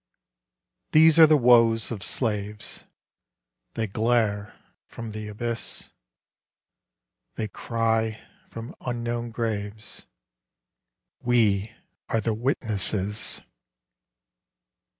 [0.93, 2.85] These are the woes of Slaves;
[3.75, 4.55] They glare
[4.87, 5.91] from the abyss;
[7.35, 8.19] They cry,
[8.49, 10.07] from unknown graves,
[11.21, 11.71] "We
[12.09, 13.41] are the Witnesses!"